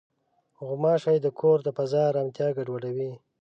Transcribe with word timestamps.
غوماشې 0.65 1.15
د 1.21 1.27
کور 1.39 1.57
د 1.63 1.67
فضا 1.77 2.01
ارامتیا 2.11 2.47
ګډوډوي. 2.57 3.11